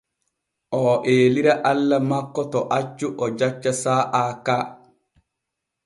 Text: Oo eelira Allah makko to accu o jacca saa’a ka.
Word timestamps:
Oo 0.77 0.93
eelira 1.13 1.53
Allah 1.71 1.99
makko 2.09 2.41
to 2.51 2.59
accu 2.77 3.07
o 3.23 3.25
jacca 3.39 3.71
saa’a 3.83 4.23
ka. 4.45 4.57